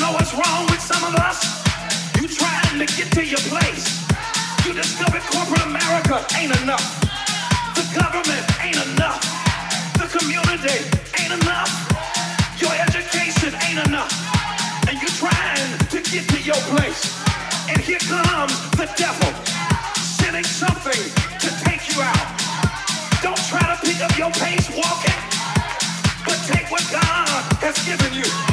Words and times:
know 0.00 0.12
what's 0.16 0.32
wrong 0.32 0.64
with 0.72 0.80
some 0.80 1.04
of 1.04 1.14
us? 1.20 1.44
You 2.16 2.26
trying 2.26 2.80
to 2.80 2.88
get 2.96 3.12
to 3.12 3.22
your 3.22 3.40
place. 3.52 4.00
You 4.64 4.72
discovered 4.72 5.20
corporate 5.28 5.60
America 5.68 6.24
ain't 6.40 6.56
enough. 6.64 6.80
The 7.76 7.84
government 7.92 8.44
ain't 8.64 8.80
enough. 8.96 9.20
The 10.00 10.08
community 10.08 10.88
ain't 11.20 11.36
enough. 11.44 11.68
Your 12.56 12.72
education 12.72 13.52
ain't 13.68 13.84
enough. 13.86 14.08
And 14.88 14.96
you're 14.96 15.16
trying 15.20 15.76
to 15.92 15.98
get 16.08 16.24
to 16.32 16.40
your 16.40 16.60
place. 16.72 17.04
And 17.68 17.78
here 17.78 18.00
comes 18.00 18.56
the 18.80 18.88
devil, 18.96 19.30
sending 20.00 20.44
something 20.44 21.02
to 21.44 21.48
take 21.68 21.84
you 21.92 22.00
out. 22.00 22.26
Don't 23.20 23.42
try 23.52 23.60
to 23.60 23.76
pick 23.84 24.00
up 24.00 24.16
your 24.16 24.32
pace 24.32 24.66
walking, 24.72 25.20
but 26.24 26.40
take 26.48 26.70
what 26.72 26.84
God 26.88 27.44
has 27.60 27.76
given 27.84 28.14
you. 28.16 28.49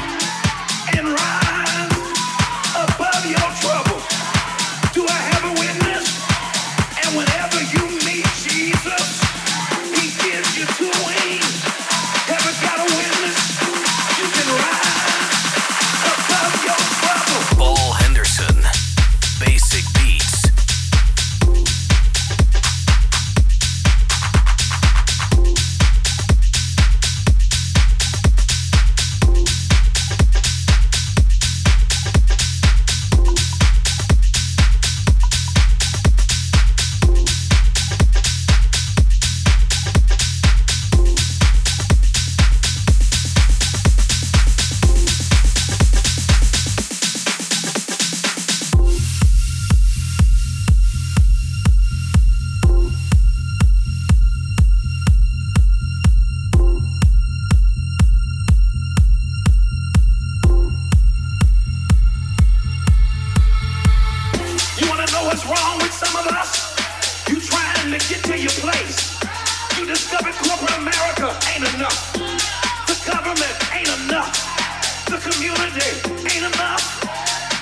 ain't 75.81 76.45
enough. 76.53 76.83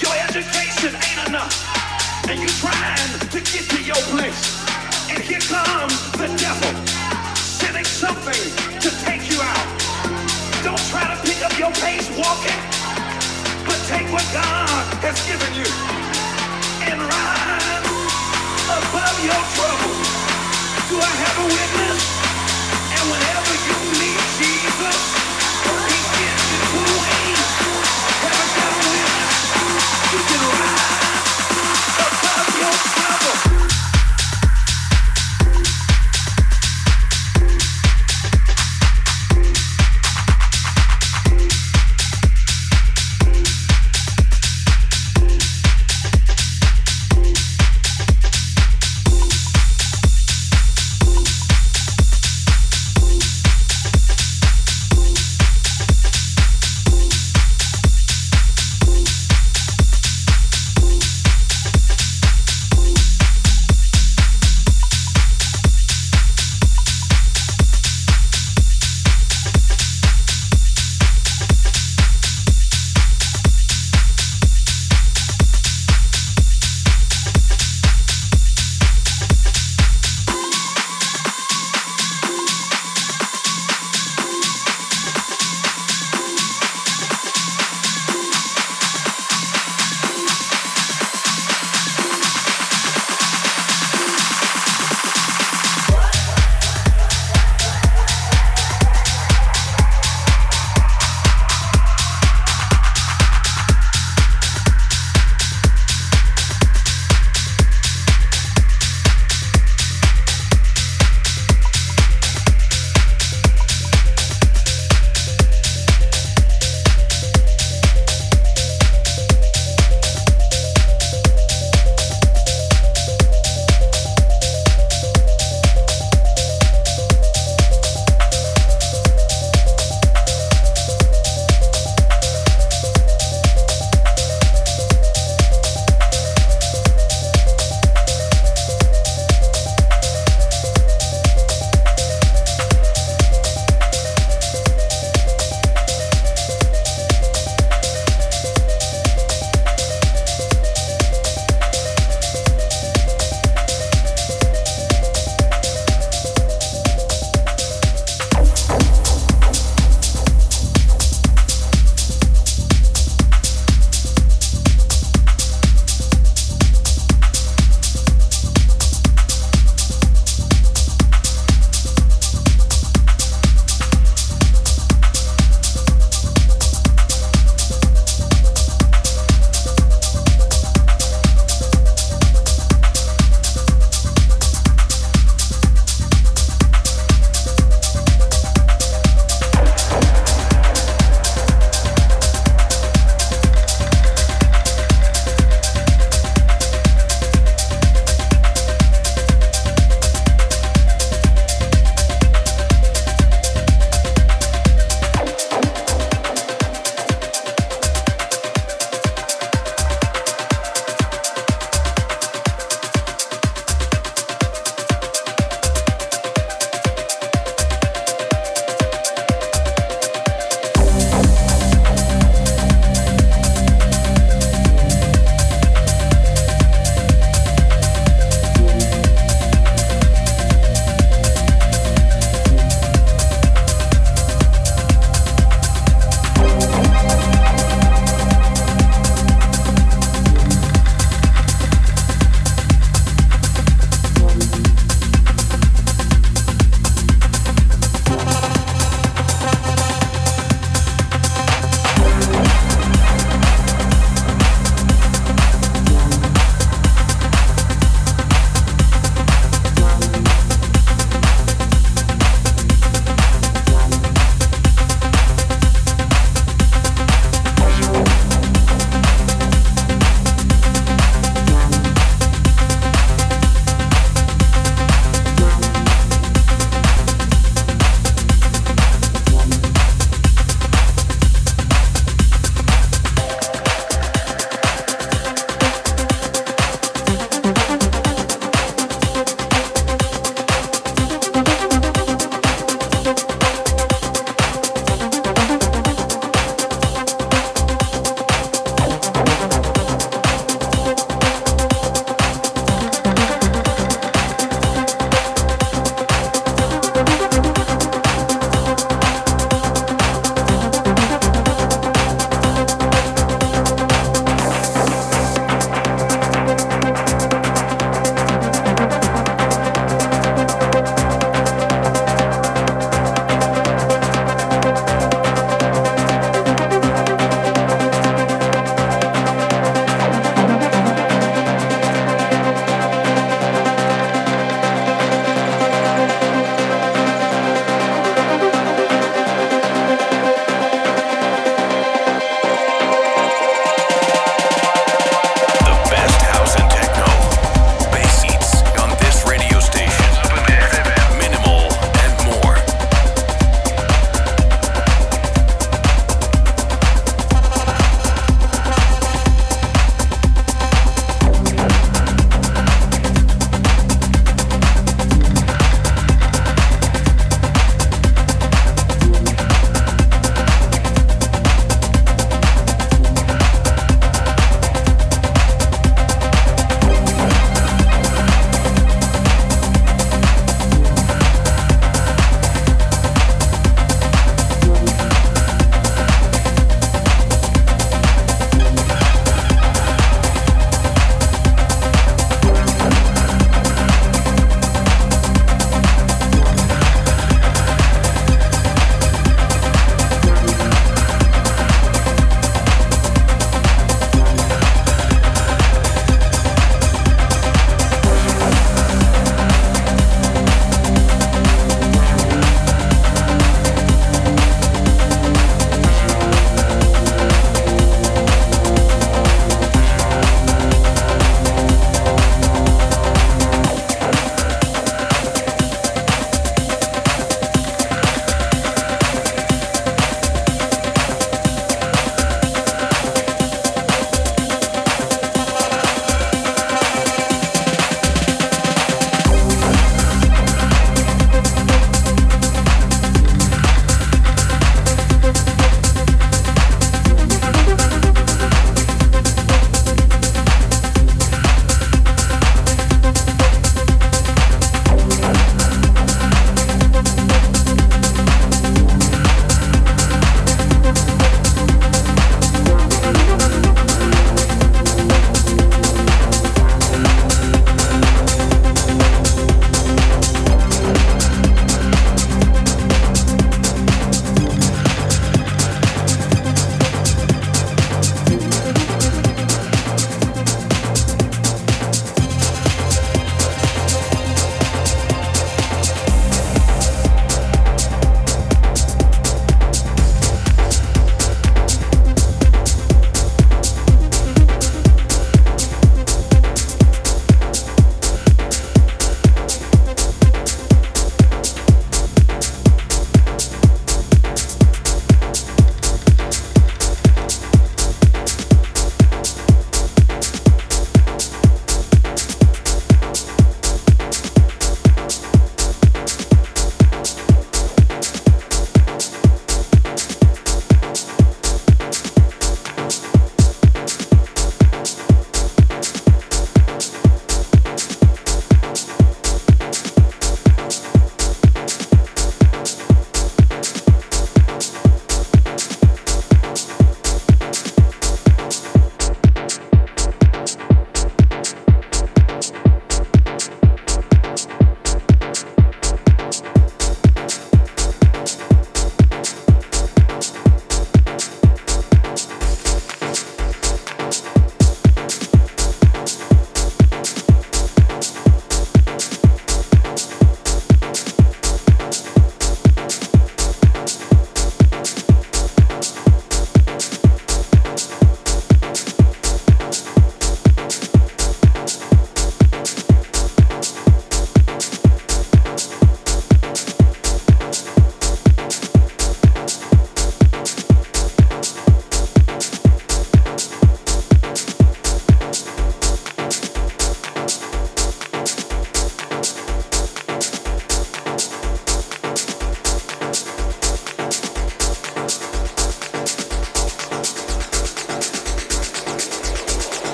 Your 0.00 0.14
education 0.28 0.94
ain't 0.94 1.28
enough. 1.28 1.52
And 2.28 2.40
you 2.40 2.48
trying 2.62 3.12
to 3.30 3.38
get 3.40 3.64
to 3.70 3.80
your 3.82 4.00
place. 4.12 4.42
And 5.10 5.22
here 5.22 5.40
comes 5.40 5.96
the 6.12 6.28
devil, 6.38 6.72
sending 7.34 7.84
something 7.84 8.42
to 8.80 8.90
take 9.04 9.30
you 9.30 9.38
out. 9.40 9.66
Don't 10.62 10.82
try 10.90 11.06
to 11.06 11.18
pick 11.26 11.42
up 11.42 11.56
your 11.58 11.72
pace 11.82 12.08
walking, 12.18 12.60
but 13.66 13.78
take 13.86 14.06
what 14.12 14.26
God 14.32 14.84
has 15.02 15.16
given 15.26 15.52
you 15.54 15.68
and 16.90 17.00
rise 17.00 17.86
above 18.66 19.16
your 19.24 19.42
trouble. 19.54 19.94
Do 20.90 20.96
I 21.00 21.12
have 21.22 21.36
a 21.38 21.46
witness? 21.46 22.15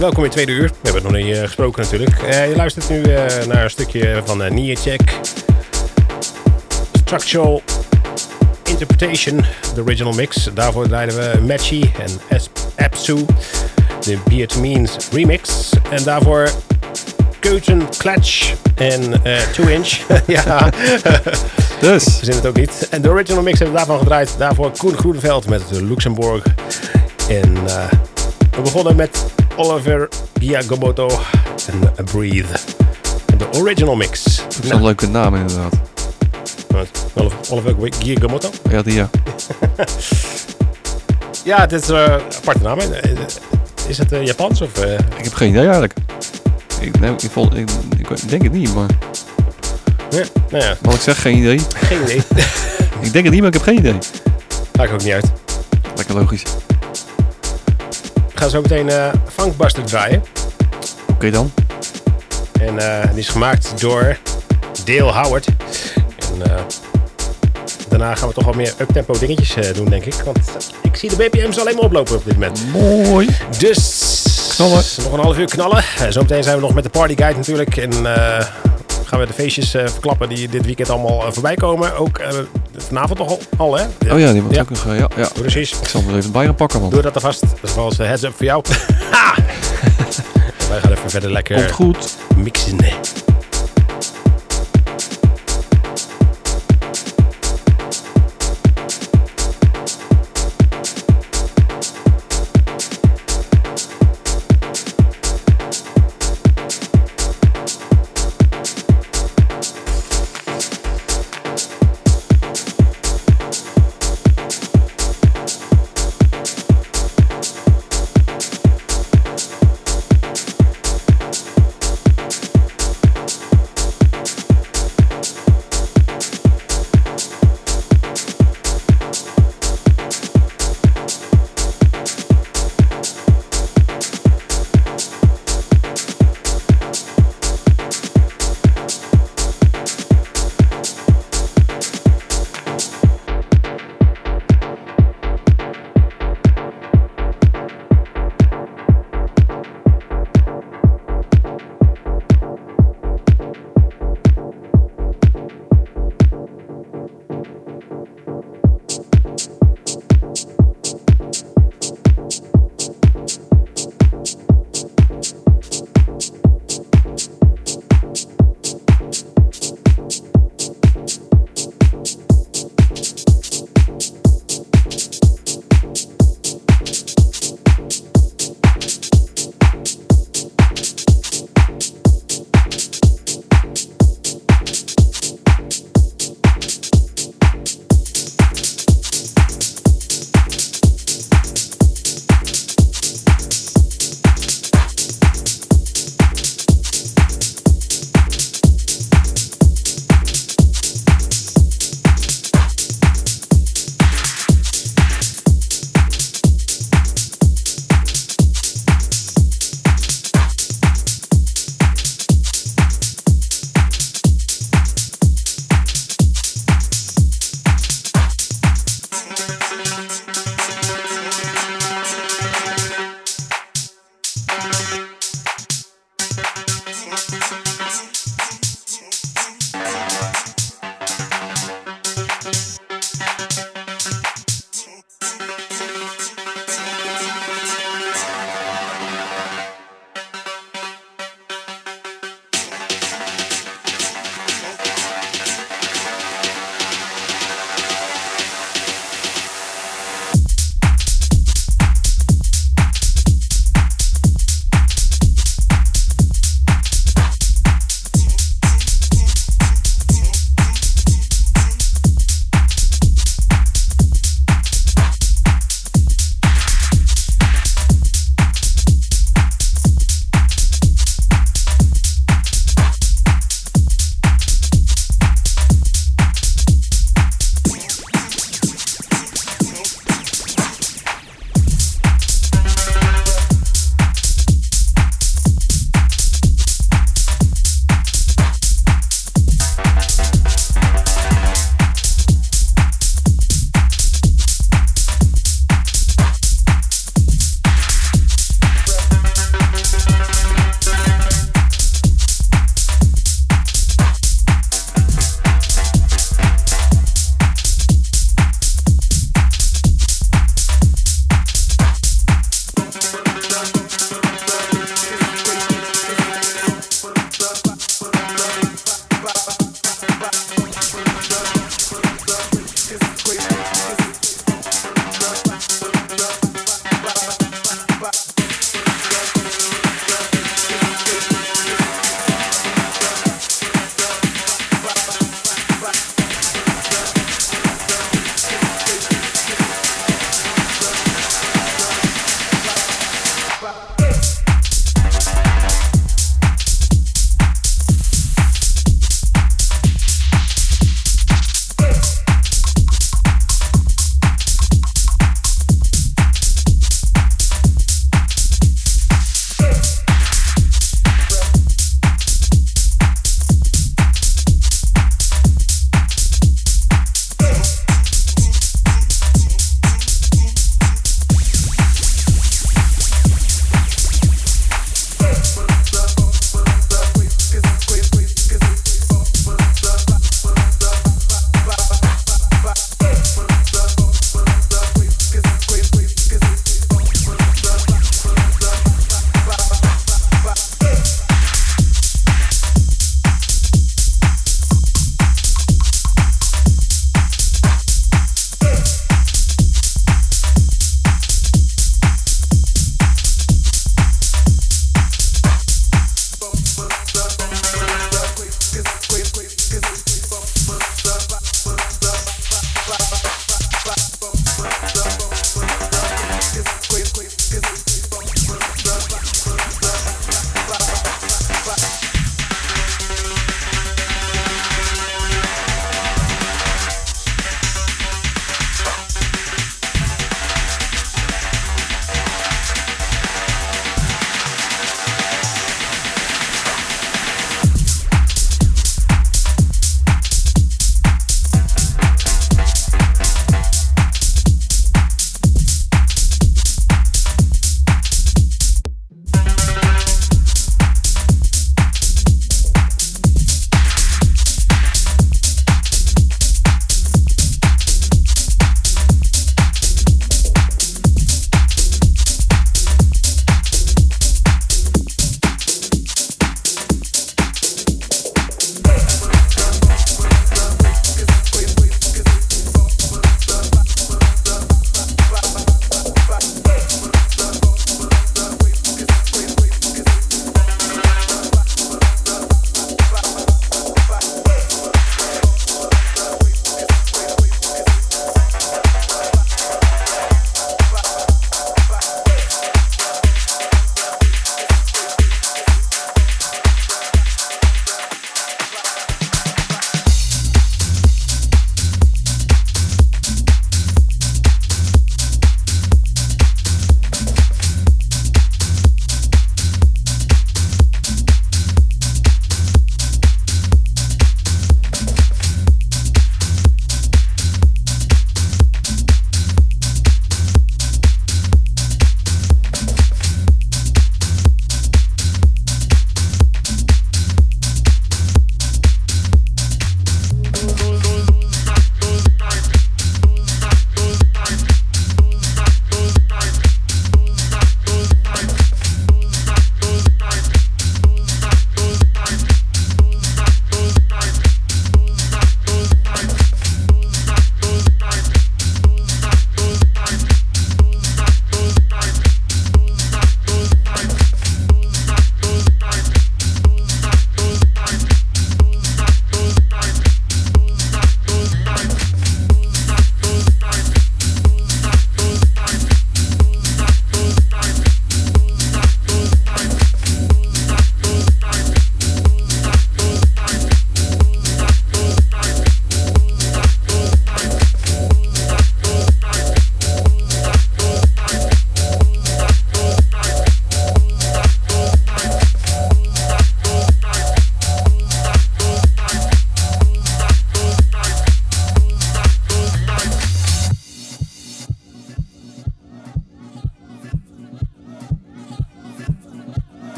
Welkom 0.00 0.24
in 0.24 0.30
tweede 0.30 0.52
uur. 0.52 0.68
We 0.68 0.74
hebben 0.82 1.02
het 1.02 1.12
nog 1.12 1.22
niet 1.22 1.36
uh, 1.36 1.42
gesproken 1.42 1.82
natuurlijk. 1.82 2.22
Uh, 2.22 2.48
je 2.48 2.56
luistert 2.56 2.88
nu 2.88 2.96
uh, 2.96 3.44
naar 3.46 3.64
een 3.64 3.70
stukje 3.70 4.22
van 4.24 4.44
uh, 4.44 4.50
Neocheck. 4.50 5.00
Structural 6.92 7.62
Interpretation, 8.64 9.44
de 9.74 9.82
original 9.82 10.12
mix. 10.12 10.50
Daarvoor 10.54 10.88
draaiden 10.88 11.16
we 11.16 11.40
Matchy 11.40 11.90
en 11.98 12.38
Apsu, 12.76 13.26
de 14.00 14.18
Beard 14.28 14.56
Means 14.56 15.08
remix. 15.12 15.72
En 15.90 16.02
daarvoor 16.02 16.48
Keuten 17.40 17.88
Klatsch 17.96 18.52
en 18.74 19.22
2 19.52 19.74
Inch. 19.74 19.98
ja, 20.26 20.70
dus. 21.80 22.04
we 22.04 22.24
zien 22.24 22.34
het 22.34 22.46
ook 22.46 22.56
niet. 22.56 22.88
En 22.90 23.02
de 23.02 23.08
original 23.08 23.42
mix 23.42 23.58
hebben 23.58 23.76
we 23.76 23.84
daarvan 23.84 23.98
gedraaid. 23.98 24.34
Daarvoor 24.38 24.70
Koen 24.76 24.96
Groeneveld 24.96 25.48
met 25.48 25.62
Luxemburg. 25.70 26.44
En 27.28 27.54
we 28.50 28.62
begonnen 28.62 28.96
met 28.96 29.25
Oliver 29.56 30.08
Giacomoto 30.40 31.08
en 31.96 32.04
Breathe. 32.04 32.58
De 33.36 33.58
original 33.58 33.96
mix. 33.96 34.36
Dat 34.36 34.64
is 34.64 34.70
een 34.70 34.82
leuke 34.82 35.08
naam 35.08 35.34
inderdaad. 35.34 35.74
Oliver 37.50 37.92
Giacomoto? 37.98 38.50
Ja, 38.70 38.82
die 38.82 38.94
ja. 38.94 39.10
ja, 41.44 41.60
het 41.60 41.72
is 41.72 41.88
een 41.88 41.96
uh, 41.96 42.14
aparte 42.36 42.62
naam. 42.62 42.78
Is 43.86 43.98
het 43.98 44.12
uh, 44.12 44.24
Japans 44.24 44.60
of... 44.60 44.84
Uh... 44.84 44.92
Ik 44.92 45.24
heb 45.24 45.34
geen 45.34 45.48
idee 45.48 45.62
eigenlijk. 45.62 45.94
Ik, 46.80 47.00
nee, 47.00 47.12
ik, 47.12 47.30
vol, 47.30 47.56
ik, 47.56 47.70
ik, 47.98 48.28
denk 48.28 48.42
het 48.42 48.52
niet, 48.52 48.74
maar... 48.74 48.88
Ja, 50.10 50.24
nou 50.50 50.64
ja. 50.64 50.76
Wat 50.80 50.94
ik 50.94 51.00
zeg, 51.00 51.22
geen 51.22 51.36
idee. 51.36 51.60
Geen 51.74 52.02
idee. 52.02 52.16
ik 53.06 53.12
denk 53.12 53.24
het 53.24 53.30
niet, 53.30 53.38
maar 53.38 53.48
ik 53.48 53.54
heb 53.54 53.62
geen 53.62 53.78
idee. 53.78 53.98
Maakt 54.76 54.92
ook 54.92 55.02
niet 55.02 55.12
uit. 55.12 55.26
Lekker 55.96 56.14
logisch. 56.14 56.42
We 58.36 58.42
gaan 58.42 58.50
zo 58.50 58.60
meteen 58.60 58.88
uh, 58.88 59.12
Funkbuster 59.28 59.84
draaien. 59.84 60.22
Oké 61.02 61.12
okay, 61.12 61.30
dan. 61.30 61.52
En 62.60 62.74
uh, 62.74 63.10
die 63.10 63.18
is 63.18 63.28
gemaakt 63.28 63.80
door 63.80 64.18
Dale 64.84 65.12
Howard. 65.12 65.46
En 66.32 66.50
uh, 66.50 66.56
daarna 67.88 68.14
gaan 68.14 68.28
we 68.28 68.34
toch 68.34 68.44
wel 68.44 68.54
meer 68.54 68.74
uptempo 68.80 69.18
dingetjes 69.18 69.56
uh, 69.56 69.74
doen, 69.74 69.88
denk 69.88 70.04
ik. 70.04 70.14
Want 70.14 70.38
ik 70.82 70.96
zie 70.96 71.08
de 71.08 71.16
BPM's 71.16 71.58
alleen 71.58 71.74
maar 71.74 71.84
oplopen 71.84 72.16
op 72.16 72.24
dit 72.24 72.32
moment. 72.32 72.72
Mooi. 72.72 73.28
Dus 73.58 74.54
knallen. 74.56 74.82
nog 74.96 75.12
een 75.12 75.20
half 75.20 75.38
uur 75.38 75.46
knallen. 75.46 75.84
zometeen 76.08 76.42
zijn 76.42 76.56
we 76.56 76.62
nog 76.62 76.74
met 76.74 76.84
de 76.84 76.90
Party 76.90 77.16
Guide 77.16 77.36
natuurlijk. 77.36 77.76
En 77.76 77.90
gaan 79.06 79.20
we 79.20 79.26
de 79.26 79.32
feestjes 79.32 79.70
verklappen 79.70 80.28
die 80.28 80.48
dit 80.48 80.64
weekend 80.64 80.90
allemaal 80.90 81.32
voorbij 81.32 81.54
komen. 81.54 81.96
Ook 81.96 82.20
vanavond 82.76 83.18
toch 83.18 83.28
al, 83.28 83.40
al, 83.56 83.78
hè? 83.78 83.84
Oh 84.12 84.18
ja, 84.18 84.32
die 84.32 84.42
moet 84.42 84.54
ja. 84.54 84.60
ook 84.60 84.70
nog, 84.70 84.86
ja, 84.86 85.08
ja. 85.16 85.28
Precies. 85.34 85.80
Ik 85.80 85.88
zal 85.88 86.02
er 86.08 86.16
even 86.16 86.32
bij 86.32 86.44
gaan 86.44 86.54
pakken, 86.54 86.80
man. 86.80 86.90
Doe 86.90 87.02
dat 87.02 87.14
alvast. 87.14 87.40
Dat 87.40 87.58
is 87.62 87.74
wel 87.74 87.84
eens 87.84 87.96
heads 87.96 88.22
up 88.22 88.32
voor 88.36 88.44
jou. 88.44 88.62
wij 90.68 90.80
gaan 90.80 90.90
even 90.90 91.10
verder 91.10 91.32
lekker 91.32 91.56
Komt 91.56 91.70
goed. 91.70 92.16
mixen. 92.36 92.76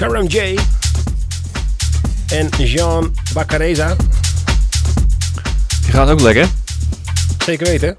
Sharon 0.00 0.26
J. 0.26 0.58
En 2.32 2.48
Jean 2.58 3.14
Baccareza. 3.32 3.96
Die 5.82 5.92
gaan 5.92 6.08
ook 6.08 6.20
lekker. 6.20 6.48
Zeker 7.44 7.66
weten. 7.66 7.96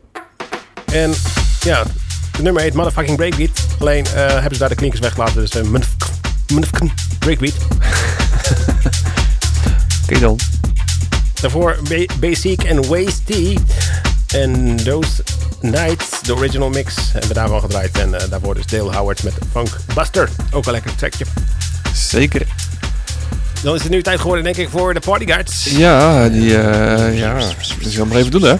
En 0.91 1.13
ja, 1.63 1.83
het 2.31 2.41
nummer 2.41 2.61
heet 2.61 2.73
Motherfucking 2.73 3.17
Breakbeat. 3.17 3.49
Alleen 3.79 4.05
eh, 4.05 4.13
hebben 4.29 4.51
ze 4.53 4.57
daar 4.57 4.69
de 4.69 4.75
klinkers 4.75 5.01
weggelaten. 5.01 5.35
Dus 5.35 5.55
uh, 5.55 5.63
motherfucking 6.47 6.93
Breakbeat. 7.19 7.53
Oké 10.03 10.19
dan. 10.19 10.39
Daarvoor 11.41 11.77
Ba- 11.89 12.13
Basic 12.19 12.63
en 12.63 12.87
Waste 12.87 13.21
T. 13.25 13.59
En 14.33 14.75
Those 14.83 15.23
Nights, 15.59 16.21
de 16.21 16.35
original 16.35 16.69
mix, 16.69 16.95
hebben 17.11 17.27
we 17.27 17.33
daarvan 17.33 17.59
gedraaid. 17.61 17.97
En 17.97 18.21
eh, 18.21 18.29
daarvoor 18.29 18.55
dus 18.55 18.65
Dale 18.65 18.95
Howard 18.95 19.23
met 19.23 19.33
Funk 19.51 19.69
Buster. 19.95 20.29
Ook 20.51 20.65
een 20.65 20.71
lekker 20.71 20.95
trackje. 20.95 21.25
Zeker. 21.93 22.41
Dan 23.63 23.75
is 23.75 23.81
het 23.81 23.91
nu 23.91 24.01
tijd 24.01 24.19
geworden, 24.19 24.43
denk 24.43 24.55
ik, 24.57 24.69
voor 24.69 24.93
de 24.93 24.99
Partyguards. 24.99 25.65
Ja, 25.65 26.29
die, 26.29 26.57
eh 26.57 27.17
ja, 27.17 27.37
die 27.79 27.91
gaan 27.91 28.07
maar 28.07 28.17
even 28.17 28.31
doen 28.31 28.41
hè. 28.41 28.55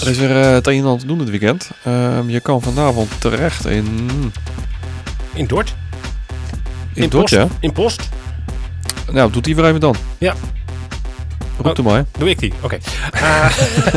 Er 0.00 0.10
is 0.10 0.18
weer 0.18 0.40
eh, 0.42 0.50
het 0.52 0.66
een 0.66 0.78
en 0.78 0.84
ander 0.84 1.00
te 1.00 1.06
doen 1.06 1.18
dit 1.18 1.30
weekend. 1.30 1.70
Ehm, 1.84 2.28
je 2.28 2.40
kan 2.40 2.62
vanavond 2.62 3.10
terecht 3.18 3.66
in, 3.66 4.10
In 5.34 5.46
Dort. 5.46 5.74
in 6.94 7.08
Dort, 7.08 7.22
Post. 7.22 7.34
ja. 7.34 7.48
In 7.60 7.72
Post. 7.72 8.08
Nou, 9.12 9.30
doet 9.32 9.44
die 9.44 9.56
weer 9.56 9.64
even 9.64 9.80
dan. 9.80 9.94
Ja. 10.18 10.34
Roep 11.62 11.76
er 11.78 11.84
maar. 11.84 12.04
Doe 12.18 12.30
ik 12.30 12.38
die? 12.38 12.52
Oké. 12.60 12.78
Eh, 13.12 13.46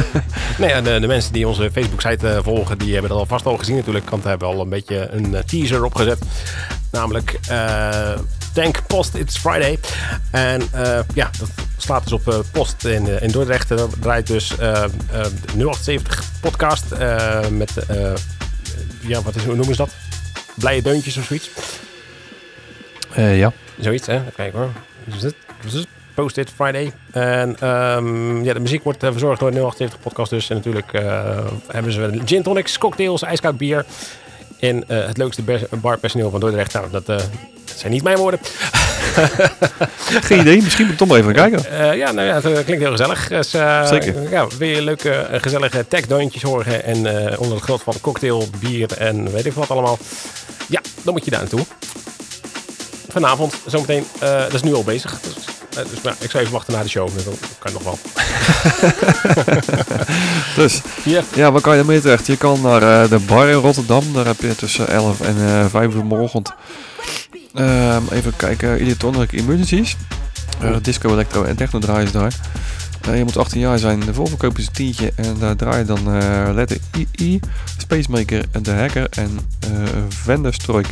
nee, 0.59 0.81
de, 0.81 0.97
de 0.99 1.07
mensen 1.07 1.33
die 1.33 1.47
onze 1.47 1.69
Facebook-site 1.73 2.39
volgen, 2.43 2.77
die 2.77 2.91
hebben 2.93 3.09
dat 3.09 3.19
alvast 3.19 3.45
al 3.45 3.57
gezien 3.57 3.75
natuurlijk. 3.75 4.09
Want 4.09 4.23
we 4.23 4.29
hebben 4.29 4.47
al 4.47 4.61
een 4.61 4.69
beetje 4.69 5.09
een 5.11 5.35
teaser 5.45 5.83
opgezet. 5.83 6.17
Namelijk 6.91 7.39
Tank 8.63 8.87
Post 8.87 9.15
It's 9.15 9.37
Friday. 9.37 9.79
En 10.31 10.61
eh, 10.71 10.99
ja, 11.13 11.29
dat 11.39 11.49
slaat 11.77 12.03
dus 12.03 12.11
op 12.11 12.27
eh, 12.27 12.39
Post 12.51 12.85
in, 12.85 13.07
eh, 13.07 13.21
in 13.21 13.31
Dordrecht. 13.31 13.67
Dat 13.69 13.95
draait 13.99 14.27
dus 14.27 14.47
de 14.47 14.89
078 15.71 16.23
podcast 16.41 16.91
eh, 16.91 17.47
met, 17.47 17.77
eh, 17.87 18.13
ja, 18.99 19.21
wat 19.21 19.35
is, 19.35 19.43
hoe 19.43 19.55
noemen 19.55 19.75
ze 19.75 19.81
dat? 19.81 19.93
Blije 20.55 20.81
deuntjes 20.81 21.17
of 21.17 21.23
zoiets. 21.25 21.49
Eh, 23.13 23.37
ja. 23.37 23.53
Zoiets, 23.79 24.07
hè? 24.07 24.13
Even 24.13 24.33
kijken 24.35 24.59
hoor. 24.59 24.69
Is? 25.05 25.23
Is 25.65 25.73
het? 25.73 25.87
Post-it 26.13 26.49
Friday. 26.55 26.91
En 27.11 27.55
ehm, 27.59 28.43
ja, 28.43 28.53
de 28.53 28.59
muziek 28.59 28.83
wordt 28.83 28.99
verzorgd 29.03 29.39
door 29.39 29.51
de 29.51 29.57
078 29.59 29.99
podcast 29.99 30.29
dus. 30.29 30.49
En 30.49 30.55
natuurlijk 30.55 30.93
eh, 30.93 31.37
hebben 31.67 31.91
ze 31.91 32.21
gin 32.25 32.43
tonics, 32.43 32.77
cocktails, 32.77 33.21
ijskoud 33.21 33.57
bier. 33.57 33.85
En 34.59 34.83
het 34.87 35.17
leukste 35.17 35.41
bar- 35.41 35.67
barpersoneel 35.81 36.29
van 36.29 36.39
Dordrecht. 36.39 36.73
Nou, 36.73 36.91
dat, 36.91 37.09
eh, 37.09 37.17
dat 37.17 37.25
zijn 37.79 37.91
niet 37.91 38.03
mijn 38.03 38.17
woorden. 38.17 38.39
Geen 40.21 40.39
idee, 40.39 40.61
misschien 40.61 40.83
moet 40.83 40.93
ik 40.93 40.99
toch 40.99 41.07
maar 41.07 41.17
even 41.17 41.33
kijken. 41.33 41.65
Eh, 41.71 41.95
ja, 41.97 42.11
nou 42.11 42.27
ja, 42.27 42.33
het 42.33 42.45
eh, 42.45 42.51
klinkt 42.51 42.81
heel 42.83 42.91
gezellig. 42.91 43.27
Dus, 43.27 43.53
eh, 43.53 43.85
Zeker. 43.87 44.29
Ja, 44.29 44.47
wil 44.57 44.67
je 44.67 44.81
leuke, 44.81 45.11
eh, 45.11 45.41
gezellige 45.41 45.85
tech-deuntjes 45.87 46.41
horen 46.41 46.83
en 46.83 47.05
eh, 47.31 47.39
onder 47.39 47.55
het 47.55 47.63
grot 47.63 47.81
van 47.83 47.93
cocktail, 48.01 48.47
bier 48.59 48.97
en 48.97 49.31
weet 49.31 49.45
ik 49.45 49.53
wat 49.53 49.69
allemaal. 49.71 49.97
Ja, 50.67 50.81
dan 51.01 51.13
moet 51.13 51.25
je 51.25 51.31
daar 51.31 51.39
naartoe. 51.39 51.65
Vanavond, 53.09 53.53
zometeen, 53.65 54.05
eh 54.19 54.39
dat 54.41 54.53
is 54.53 54.63
nu 54.63 54.73
al 54.73 54.83
bezig. 54.83 55.19
Dus, 55.21 55.33
eh, 55.77 55.83
dus 55.91 56.01
nou, 56.03 56.15
ik 56.19 56.29
zou 56.31 56.43
even 56.43 56.55
wachten 56.55 56.73
naar 56.73 56.83
de 56.83 56.89
show. 56.89 57.09
Dan 57.25 57.33
kan 57.59 57.73
nog 57.73 57.83
wel. 57.83 57.99
Dus, 60.55 60.81
Ja. 61.03 61.21
ja, 61.33 61.51
waar 61.51 61.61
kan 61.61 61.77
je 61.77 61.83
mee 61.83 62.01
terecht? 62.01 62.27
Je 62.27 62.37
kan 62.37 62.61
naar 62.61 63.03
eh, 63.03 63.09
de 63.09 63.19
bar 63.19 63.47
in 63.47 63.53
Rotterdam. 63.53 64.13
Daar 64.13 64.25
heb 64.25 64.41
je 64.41 64.55
tussen 64.55 64.87
11 64.87 65.21
en 65.21 65.35
eh 65.39 65.65
5 65.69 65.93
uur 65.93 66.05
morgenochtend. 66.05 66.53
Ehm, 67.53 68.03
even 68.11 68.35
kijken, 68.35 68.79
Electronic 68.79 69.31
Emergencies. 69.31 69.95
Eh, 70.61 70.75
disco, 70.81 71.11
electro 71.11 71.43
en 71.43 71.55
techno 71.55 71.79
draaien 71.79 72.07
ze 72.07 72.13
daar. 72.13 72.33
Eh, 73.01 73.17
je 73.17 73.23
moet 73.23 73.37
18 73.37 73.59
jaar 73.59 73.79
zijn. 73.79 73.99
De 73.99 74.13
voorverkoop 74.13 74.57
is 74.57 74.65
een 74.65 74.73
tientje. 74.73 75.11
En 75.15 75.35
daar 75.39 75.55
draai 75.55 75.77
je 75.77 75.85
dan 75.85 76.13
eh 76.13 76.49
letter 76.53 76.77
II, 77.11 77.39
Spacemaker, 77.77 78.45
The 78.61 78.71
Hacker 78.71 79.07
en 79.09 79.39
eh 79.59 79.69
Venderstroik. 80.09 80.87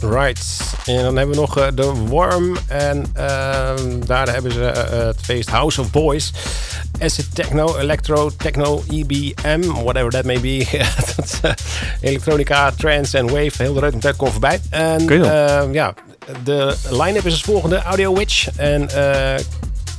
Right. 0.00 0.60
En 0.84 1.02
dan 1.02 1.16
hebben 1.16 1.34
we 1.34 1.40
nog 1.40 1.58
eh, 1.58 1.66
de 1.74 1.86
Worm. 1.86 2.56
En 2.66 3.04
ehm, 3.14 4.00
daar 4.06 4.32
hebben 4.32 4.52
ze 4.52 4.64
eh, 4.64 5.06
het 5.06 5.16
feest 5.22 5.50
House 5.50 5.80
of 5.80 5.90
Boys. 5.90 6.32
Acid 7.00 7.34
Techno, 7.34 7.76
Electro, 7.76 8.30
Techno, 8.36 8.82
EBM, 8.90 9.60
whatever 9.82 10.10
that 10.10 10.24
may 10.24 10.40
be. 10.40 10.66
eh, 11.42 11.50
elektronica, 12.00 12.70
trance 12.70 13.18
en 13.18 13.24
wave. 13.26 13.62
Heel 13.62 13.72
de 13.74 13.80
reut 13.80 14.16
komt 14.16 14.30
voorbij. 14.32 14.60
En 14.70 15.08
ehm, 15.08 15.72
ja, 15.72 15.94
de 16.44 16.76
line-up 16.90 17.26
is 17.26 17.32
als 17.32 17.42
volgende. 17.42 17.82
Audio 17.82 18.14
Witch 18.14 18.48
en... 18.56 18.88
eh 18.90 19.44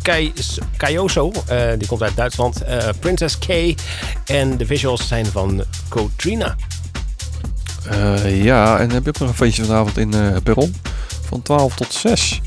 Kai 0.02 0.34
Kaioso, 0.78 1.32
eh, 1.48 1.68
die 1.78 1.88
komt 1.88 2.02
uit 2.04 2.16
Duitsland. 2.16 2.62
eh, 2.64 2.88
Princess 3.00 3.38
K. 3.40 3.76
En 4.26 4.58
de 4.58 4.66
visuals 4.66 5.08
zijn 5.08 5.26
van 5.26 5.64
Kotrina. 5.88 6.56
Eh, 7.86 8.44
ja, 8.44 8.80
en 8.80 8.92
heb 8.92 9.04
je 9.04 9.10
ook 9.10 9.20
nog 9.20 9.30
een 9.30 9.36
feestje 9.36 9.66
vanavond 9.66 9.98
in 9.98 10.14
eh 10.14 10.36
Perron. 10.44 10.76
Van 11.28 11.42
12 11.42 11.76
tot 11.76 11.94
6. 11.94 12.42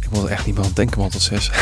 Ik 0.00 0.10
moet 0.10 0.24
er 0.24 0.30
echt 0.30 0.46
niet 0.46 0.54
meer 0.54 0.64
aan 0.64 0.70
denken, 0.74 1.00
man, 1.00 1.08
tot 1.08 1.22
6. 1.22 1.50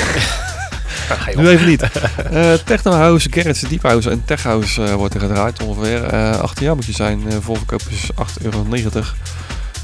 Nu 1.35 1.49
even 1.49 1.67
niet. 1.67 1.83
Eh 2.31 2.53
Techno 2.53 2.93
House, 2.93 3.29
Garage 3.31 3.69
Deep 3.69 3.83
House 3.83 4.11
en 4.11 4.25
Tech 4.25 4.43
House 4.43 4.85
eh, 4.85 4.95
wordt 4.95 5.15
er 5.15 5.21
gedraaid 5.21 5.63
ongeveer. 5.63 6.05
Eh 6.05 6.41
18 6.41 6.65
jaar 6.67 6.75
moet 6.75 6.85
je 6.85 6.93
zijn. 6.93 7.31
Eh 7.31 7.37
voorverkoop 7.41 7.83
is 7.91 8.11
8,90 8.15 8.43
euro. 8.43 8.67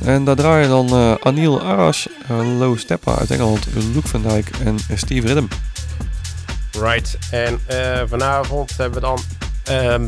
En 0.05 0.25
daar 0.25 0.37
draaien 0.37 0.69
dan 0.69 1.19
Anil 1.23 1.63
Aras, 1.63 2.07
uh, 2.31 2.59
Lo 2.59 2.77
Steppa 2.77 3.15
uit 3.15 3.31
Engeland, 3.31 3.67
Luke 3.95 4.09
van 4.09 4.23
Dijk 4.23 4.51
en 4.65 4.79
Steve 4.95 5.27
Ridham. 5.27 5.49
Right. 6.81 7.19
En 7.31 7.61
vanavond 8.09 8.77
hebben 8.77 9.01
we 9.01 9.07
dan 9.07 9.19
ehm, 9.65 10.07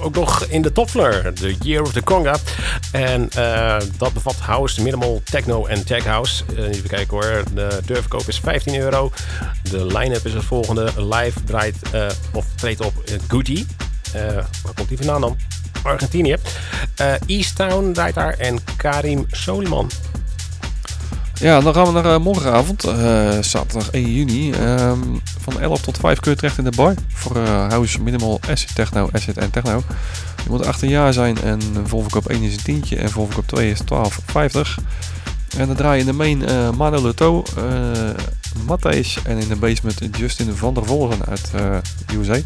ook 0.00 0.14
nog 0.14 0.44
in 0.44 0.62
de 0.62 0.72
Toffler, 0.72 1.34
de 1.34 1.54
Year 1.60 1.82
of 1.82 1.92
the 1.92 2.02
Conga. 2.02 2.36
En 2.92 3.30
eh, 3.30 3.76
dat 3.98 4.12
bevat 4.12 4.36
house, 4.36 4.82
minimal, 4.82 5.22
techno 5.24 5.66
en 5.66 5.84
tech 5.84 6.04
house. 6.04 6.44
Eh, 6.56 6.64
even 6.64 6.88
kijken 6.88 7.16
hoor. 7.16 7.42
De 7.54 7.80
deurverkoop 7.84 8.28
is 8.28 8.38
15 8.38 8.76
euro. 8.76 9.12
De 9.70 9.86
line-up 9.86 10.26
is 10.26 10.34
het 10.34 10.44
volgende. 10.44 10.90
Live 10.96 11.44
draait 11.44 11.76
eh, 11.92 12.06
of 12.32 12.46
treedt 12.54 12.80
op 12.80 12.94
Goody. 13.28 13.66
Waar 14.12 14.74
komt 14.74 14.88
die 14.88 14.96
vandaan 14.96 15.20
dan? 15.20 15.36
Argentinië. 15.82 16.36
Easttown 17.26 17.92
draait 17.92 18.14
daar 18.14 18.34
en 18.34 18.58
Karim 18.76 19.26
Soliman. 19.30 19.90
Ja, 21.42 21.60
dan 21.60 21.74
gaan 21.74 21.86
we 21.86 21.92
naar 21.92 22.14
eh, 22.14 22.18
morgenavond, 22.18 22.84
eh, 22.84 23.38
zaterdag 23.40 23.90
1 23.90 24.12
juni. 24.12 24.52
Ehm, 24.52 24.98
van 25.40 25.60
11 25.60 25.80
tot 25.80 25.98
5 25.98 26.20
kun 26.20 26.30
je 26.30 26.36
terecht 26.36 26.58
in 26.58 26.64
de 26.64 26.72
bar. 26.76 26.94
Voor 27.08 27.36
eh, 27.36 27.68
House 27.68 28.00
Minimal 28.00 28.40
Acid 28.48 28.74
Techno, 28.74 29.08
Acid 29.12 29.36
en 29.36 29.50
Techno. 29.50 29.82
Je 30.44 30.50
moet 30.50 30.66
18 30.66 30.88
jaar 30.88 31.12
zijn 31.12 31.42
en 31.42 31.60
volverkoop 31.84 32.28
1 32.28 32.42
is 32.42 32.52
een 32.52 32.62
tientje 32.62 32.96
en 32.96 33.10
volverkoop 33.10 33.46
2 33.46 33.70
is 33.70 33.80
12,50. 33.80 34.78
En 35.56 35.66
dan 35.66 35.76
draai 35.76 35.94
je 35.94 36.00
in 36.00 36.06
de 36.06 36.12
main 36.12 36.46
eh 36.46 36.70
Mano 36.70 37.02
Leto, 37.02 37.42
eh 37.56 37.64
Matthijs 38.66 39.18
en 39.24 39.38
in 39.38 39.48
de 39.48 39.56
basement 39.56 40.16
Justin 40.16 40.54
van 40.54 40.74
der 40.74 40.84
Volgen 40.84 41.26
uit 41.28 41.50
eh 41.54 42.18
USA. 42.18 42.40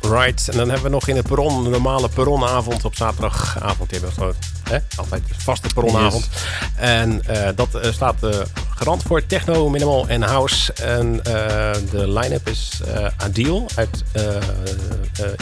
Right, 0.00 0.48
en 0.48 0.56
dan 0.56 0.66
hebben 0.66 0.84
we 0.84 0.90
nog 0.90 1.08
in 1.08 1.16
het 1.16 1.26
perron, 1.26 1.64
de 1.64 1.70
normale 1.70 2.08
perronavond 2.08 2.84
op 2.84 2.96
zaterdagavond. 2.96 3.90
Hebben 3.90 4.10
we 4.16 4.34
hè? 4.70 4.78
altijd 4.96 5.22
vaste 5.36 5.68
perronavond. 5.74 6.28
En 6.76 7.22
eh, 7.26 7.48
dat 7.54 7.74
eh, 7.74 7.92
staat 7.92 8.22
eh, 8.22 8.30
garant 8.74 9.02
voor 9.02 9.26
techno, 9.26 9.68
minimal 9.68 10.08
en 10.08 10.22
house. 10.22 10.72
En 10.72 11.20
de 11.90 12.08
line-up 12.08 12.48
is 12.48 12.80
Adil 13.16 13.66
uit 13.74 14.04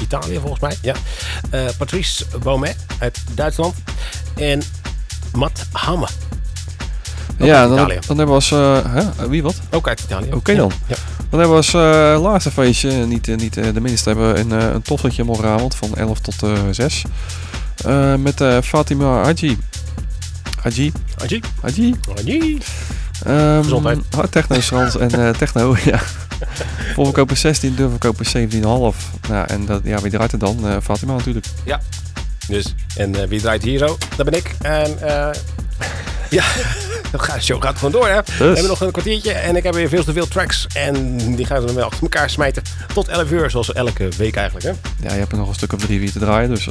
Italië 0.00 0.38
volgens 0.38 0.60
mij. 0.60 0.76
Ja. 0.82 0.94
Patrice 1.78 2.24
Baumet 2.42 2.76
uit 2.98 3.18
Duitsland. 3.34 3.74
En 4.36 4.62
Matt 5.32 5.66
Hamme. 5.72 6.06
Ook 7.38 7.46
ja, 7.46 7.66
dan, 7.66 7.76
dan 7.76 7.88
hebben 8.06 8.26
we 8.26 8.32
als... 8.32 8.50
hè? 8.50 9.28
Wie 9.28 9.42
wat? 9.42 9.60
Ook 9.70 9.88
uit 9.88 10.00
Italië. 10.00 10.32
Oké 10.32 10.54
dan. 10.54 10.72
Ja. 10.86 10.96
Dan 11.30 11.40
hebben 11.40 11.58
we 11.58 11.64
als 11.64 11.72
laatste 12.22 12.50
feestje, 12.50 12.92
niet, 12.92 13.26
niet 13.26 13.54
de 13.54 13.80
minste, 13.80 14.08
hebben 14.08 14.32
we 14.32 14.40
een, 14.40 14.50
een 14.50 14.82
toffeltje 14.82 15.24
morgenavond 15.24 15.74
van 15.74 15.94
11 15.94 16.20
tot 16.20 16.42
eh 16.42 16.58
6. 16.70 17.04
Eh, 17.84 18.14
met 18.14 18.40
eh, 18.40 18.58
Fatima 18.62 19.22
Haji. 19.22 19.58
Haji? 20.62 20.92
Adil. 21.22 21.40
Haji? 21.60 21.94
Adil. 22.18 22.58
Ehm, 23.24 23.62
Gezondheid. 23.62 23.98
hard 24.10 24.32
techno, 24.32 24.60
Frans 24.60 24.96
en 24.96 25.10
eh, 25.10 25.30
techno, 25.30 25.76
ja. 25.84 26.00
Volverkopen 26.94 27.36
16, 27.36 27.76
doorverkopen 27.76 28.26
17,5. 28.26 28.60
Nou, 29.28 29.46
en 29.46 29.66
dat, 29.66 29.80
ja, 29.84 30.00
wie 30.00 30.10
draait 30.10 30.32
er 30.32 30.38
dan? 30.38 30.82
Fatima 30.82 31.12
natuurlijk. 31.12 31.46
Dus, 32.48 32.74
en 32.96 33.28
wie 33.28 33.40
draait 33.40 33.62
hier 33.62 33.78
zo? 33.78 33.98
Dat 34.16 34.30
ben 34.30 34.38
ik. 34.38 34.54
En 34.60 34.98
ja, 36.30 36.44
de 37.12 37.40
show 37.40 37.62
gaat 37.62 37.76
gewoon 37.76 37.92
door, 37.92 38.08
hè? 38.08 38.20
We 38.38 38.44
hebben 38.44 38.66
nog 38.66 38.80
een 38.80 38.90
kwartiertje 38.90 39.32
en 39.32 39.56
ik 39.56 39.62
heb 39.62 39.74
weer 39.74 39.88
veel 39.88 40.04
te 40.04 40.12
veel 40.12 40.28
tracks. 40.28 40.66
En 40.74 41.16
die 41.36 41.46
gaan 41.46 41.60
we 41.60 41.66
dan 41.66 41.74
wel 41.74 41.84
achter 41.84 42.02
elkaar 42.02 42.30
smijten. 42.30 42.62
Tot 42.94 43.08
11 43.08 43.30
uur, 43.30 43.50
zoals 43.50 43.72
elke 43.72 44.08
week 44.16 44.36
eigenlijk, 44.36 44.66
hè? 44.66 44.72
Ja, 45.08 45.12
je 45.12 45.18
hebt 45.18 45.32
er 45.32 45.38
nog 45.38 45.48
een 45.48 45.54
stuk 45.54 45.72
of 45.72 45.80
drie, 45.80 45.98
vier 45.98 46.12
te 46.12 46.18
draaien, 46.18 46.50
dus 46.50 46.68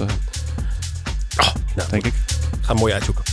Oh, 1.38 1.54
nou, 1.76 1.90
denk 1.90 2.06
ik. 2.06 2.14
ga 2.62 2.74
mooi 2.74 2.94
uitzoeken. 2.94 3.24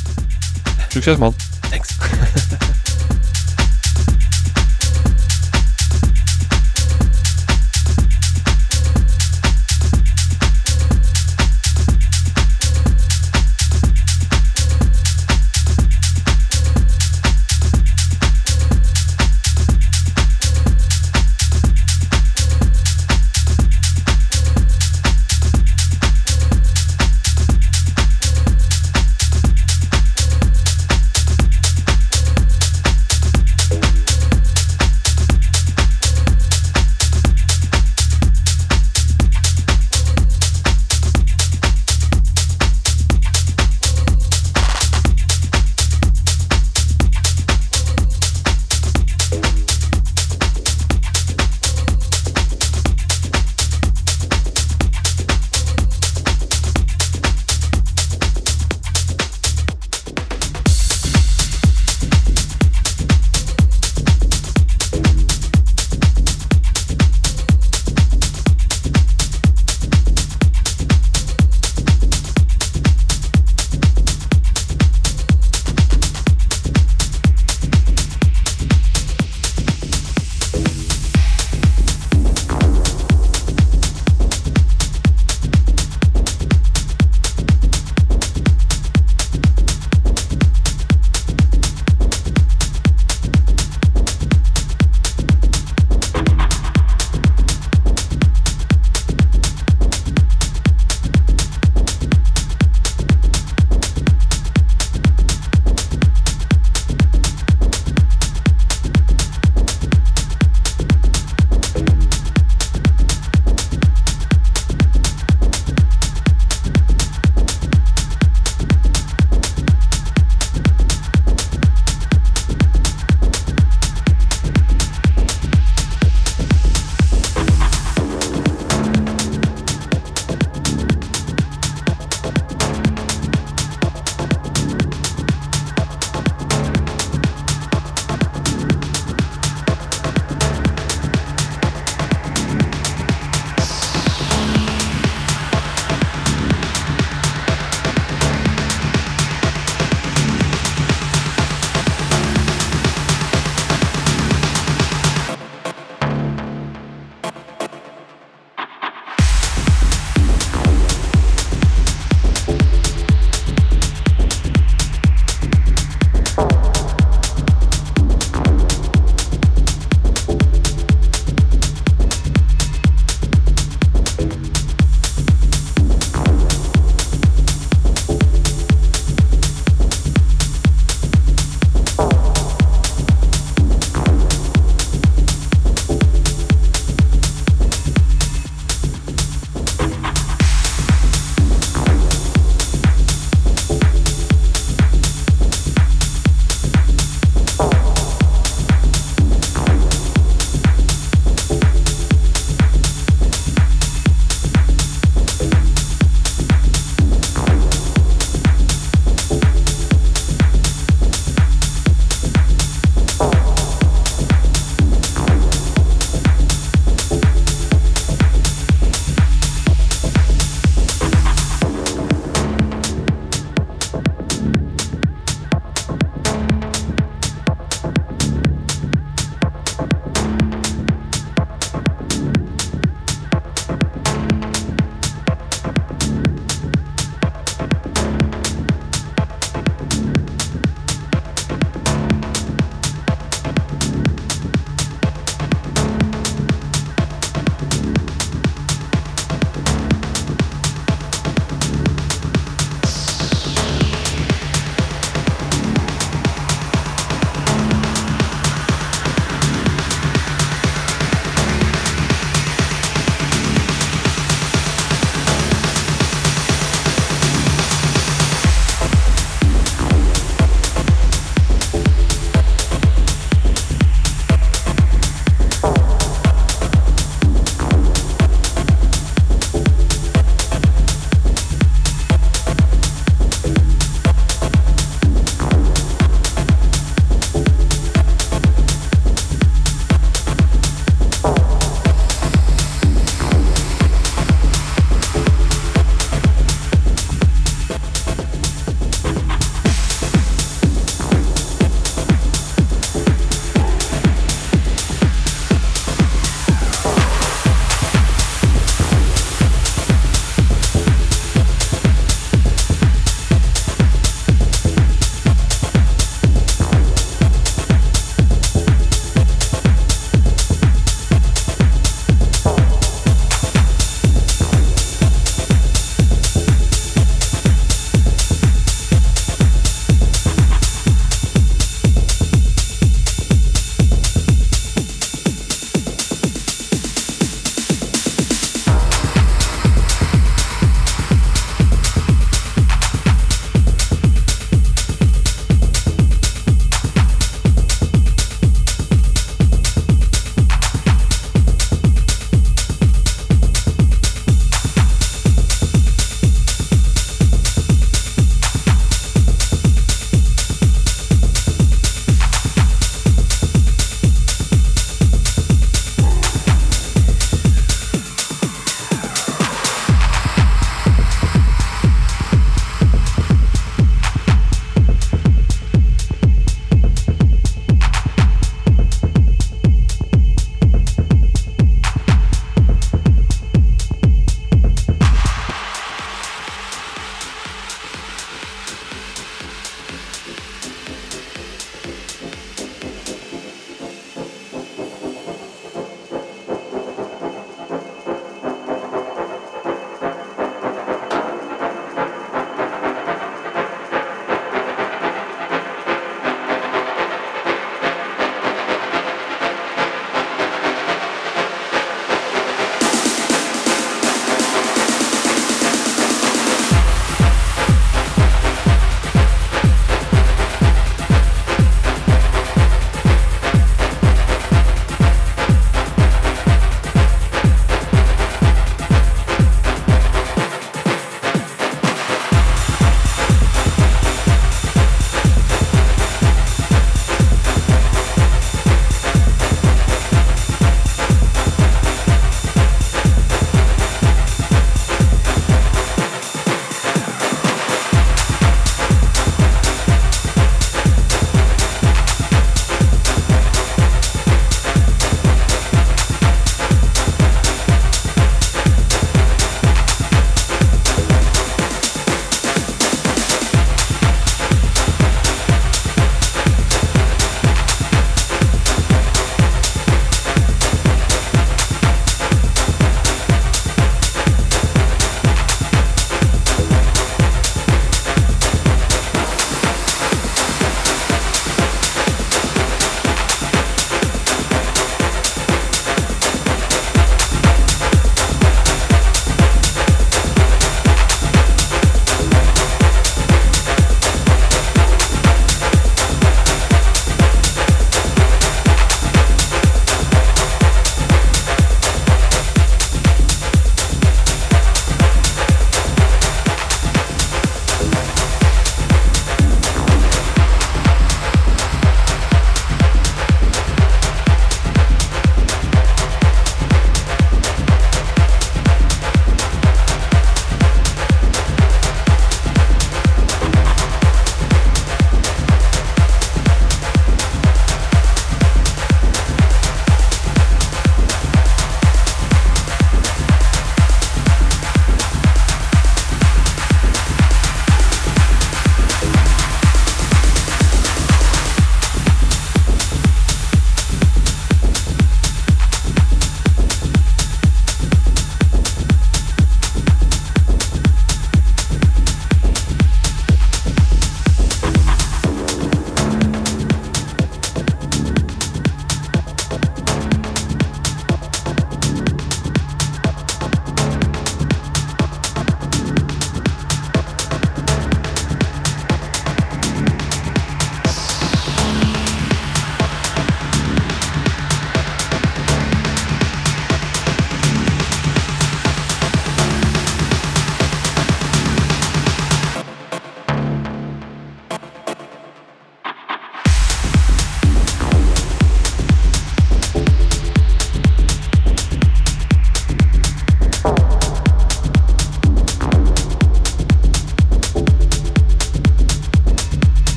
Succes 0.88 1.16
man. 1.16 1.34
Thanks. 1.70 1.88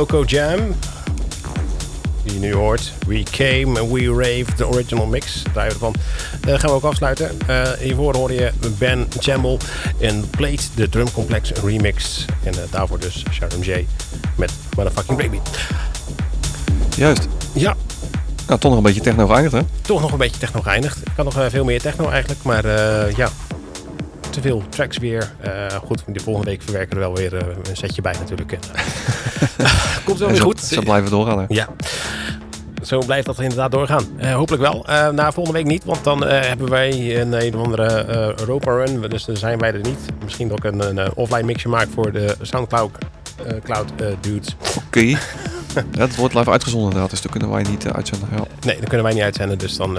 Loco 0.00 0.24
Jam. 0.24 0.58
Die 2.22 2.32
je 2.32 2.38
nu 2.38 2.54
hoort. 2.54 2.92
We 3.06 3.22
Came 3.22 3.80
and 3.80 3.90
We 3.90 4.06
Raved, 4.06 4.58
de 4.58 4.66
original 4.66 5.06
mix. 5.06 5.42
Daar 5.52 5.66
ervan. 5.66 5.94
Uh, 6.48 6.58
gaan 6.58 6.70
we 6.70 6.76
ook 6.76 6.84
afsluiten. 6.84 7.38
Uh, 7.50 7.70
hiervoor 7.72 8.16
hoorde 8.16 8.34
je 8.34 8.50
Ben 8.78 9.08
Chamble 9.18 9.56
en 9.98 10.30
Plate, 10.30 10.62
de 10.74 10.88
Drumcomplex 10.88 11.50
remix. 11.50 12.24
En 12.42 12.54
uh, 12.54 12.60
daarvoor 12.70 12.98
dus 12.98 13.24
Sharon 13.30 13.60
J 13.60 13.86
met 14.36 14.52
Motherfucking 14.76 15.18
Baby. 15.18 15.38
Juist. 16.96 17.28
Ja. 17.52 17.76
Nou, 18.46 18.60
toch 18.60 18.70
nog 18.70 18.76
een 18.76 18.86
beetje 18.86 19.00
techno 19.00 19.26
geëindigd, 19.26 19.54
hè? 19.54 19.60
Toch 19.80 20.00
nog 20.00 20.12
een 20.12 20.18
beetje 20.18 20.38
techno 20.38 20.60
geëindigd. 20.60 20.96
Ik 20.96 21.12
kan 21.16 21.24
nog 21.24 21.34
veel 21.48 21.64
meer 21.64 21.80
techno 21.80 22.08
eigenlijk, 22.08 22.42
maar 22.42 22.66
ja, 23.16 23.30
te 24.30 24.40
veel 24.40 24.62
tracks 24.68 24.98
weer. 24.98 25.32
Uh, 25.46 25.66
goed, 25.66 26.02
de 26.06 26.20
volgende 26.20 26.50
week 26.50 26.62
verwerken 26.62 26.96
we 26.96 27.02
er 27.02 27.12
wel 27.12 27.16
weer 27.16 27.32
een 27.68 27.76
setje 27.76 28.02
bij 28.02 28.12
natuurlijk. 28.12 28.58
Komt 30.10 30.22
wel 30.22 30.28
weer 30.28 30.38
zo, 30.38 30.74
goed. 30.74 30.84
Blijven 30.84 31.10
doorgaan. 31.10 31.44
Ja. 31.48 31.68
Zo 32.82 32.98
blijft 32.98 33.26
dat 33.26 33.40
inderdaad 33.40 33.70
doorgaan. 33.70 34.04
Uh, 34.20 34.34
hopelijk 34.34 34.62
wel. 34.62 34.84
na 35.12 35.32
volgende 35.32 35.58
week 35.58 35.68
niet, 35.68 35.84
want 35.84 36.04
dan 36.04 36.24
hebben 36.26 36.68
wij 36.70 37.20
een, 37.20 37.32
een 37.46 37.56
of 37.56 37.64
andere 37.64 38.04
Europa 38.38 38.70
run. 38.70 39.00
Dus 39.00 39.24
dan 39.24 39.36
zijn 39.36 39.58
wij 39.58 39.72
er 39.72 39.80
niet. 39.80 39.98
Misschien 40.24 40.48
dat 40.48 40.58
ik 40.58 40.64
een, 40.64 40.98
een 40.98 41.14
offline 41.14 41.42
mixje 41.42 41.68
maak 41.68 41.88
voor 41.94 42.12
de 42.12 42.36
Soundcloud 42.42 42.90
Cloud 43.62 43.92
dudes. 44.20 44.56
Oké. 44.76 44.78
Okay. 44.86 45.08
ja, 45.92 46.00
het 46.00 46.16
wordt 46.16 46.34
live 46.34 46.50
uitgezonden 46.50 46.88
inderdaad, 46.88 47.10
dus 47.10 47.22
dan 47.22 47.30
kunnen 47.30 47.50
wij 47.50 47.62
niet 47.62 47.86
uitzenden. 47.86 48.28
Ja. 48.32 48.44
Nee, 48.66 48.76
dan 48.76 48.84
kunnen 48.84 49.02
wij 49.02 49.14
niet 49.14 49.22
uitzenden. 49.22 49.58
Dus 49.58 49.76
dan 49.76 49.98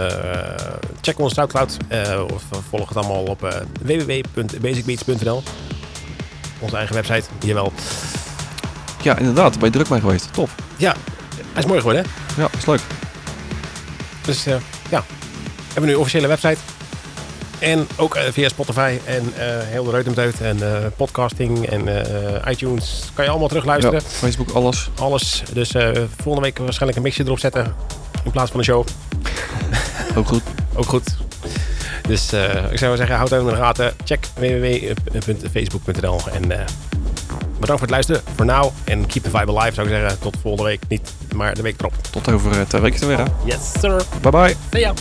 check 1.01 1.19
onze 1.19 1.35
Soundcloud 1.35 1.77
of 2.33 2.43
volg 2.69 2.87
het 2.87 2.97
allemaal 2.97 3.23
op 3.23 3.63
www.basicbeats.nl. 3.81 5.43
Onze 6.59 6.75
eigen 6.77 6.95
website, 6.95 7.23
jawel. 7.39 7.71
Ja, 9.01 9.17
inderdaad. 9.17 9.59
Ben 9.59 9.65
je 9.65 9.71
druk 9.71 9.89
mee 9.89 9.99
geweest. 9.99 10.33
Top. 10.33 10.49
Ja, 10.77 10.95
hij 11.35 11.61
is 11.61 11.65
mooi 11.65 11.79
geworden, 11.79 12.05
hè? 12.05 12.41
Ja, 12.41 12.49
is 12.57 12.65
leuk. 12.65 12.81
Dus 14.21 14.47
uh, 14.47 14.55
ja, 14.89 15.03
hebben 15.65 15.81
we 15.81 15.85
nu 15.85 15.91
een 15.91 15.97
officiële 15.97 16.27
website. 16.27 16.57
En 17.59 17.87
ook 17.95 18.15
uh, 18.15 18.21
via 18.31 18.49
Spotify 18.49 18.97
en 19.05 19.23
uh, 19.23 19.33
heel 19.59 19.83
de 19.83 19.91
Reutemteut 19.91 20.41
en 20.41 20.59
podcasting 20.95 21.65
en 21.65 22.05
iTunes. 22.47 23.09
Kan 23.13 23.23
je 23.23 23.29
allemaal 23.29 23.47
terugluisteren. 23.47 23.99
Ja, 23.99 24.07
Facebook, 24.09 24.49
alles. 24.51 24.89
Alles. 24.99 25.43
Dus 25.53 25.71
volgende 26.21 26.41
week 26.47 26.57
waarschijnlijk 26.57 26.97
een 26.97 27.03
mixje 27.03 27.23
erop 27.23 27.39
zetten 27.39 27.75
in 28.23 28.31
plaats 28.31 28.51
van 28.51 28.59
een 28.59 28.65
show. 28.65 28.85
ook 30.17 30.27
goed. 30.27 30.43
ook 30.75 30.85
goed. 30.85 31.15
Dus 32.07 32.33
ik 32.71 32.77
zou 32.77 32.97
zeggen, 32.97 33.15
houd 33.15 33.31
even 33.31 33.45
in 33.45 33.51
de 33.53 33.55
gaten. 33.55 33.93
Check 34.03 34.27
www.facebook.nl 34.35 36.19
en 36.33 36.51
bedankt 37.61 37.81
voor 37.81 37.95
het 37.95 38.07
luisteren 38.07 38.21
voor 38.35 38.45
now. 38.45 38.71
En 38.83 39.05
keep 39.05 39.23
the 39.23 39.29
vibe 39.29 39.57
alive 39.57 39.73
zou 39.73 39.87
ik 39.87 39.93
zeggen. 39.93 40.19
Tot 40.19 40.37
volgende 40.41 40.69
week. 40.69 40.81
Niet, 40.87 41.13
maar 41.35 41.53
de 41.55 41.61
week 41.61 41.79
erop. 41.79 41.93
Tot 42.11 42.31
over 42.31 42.67
twee 42.67 42.81
weken 42.81 43.07
weer. 43.07 43.17
Hè? 43.17 43.23
Yes, 43.43 43.71
sir. 43.79 44.03
Bye 44.21 44.31
bye. 44.31 44.55
See 44.71 44.81
ya. 44.81 44.93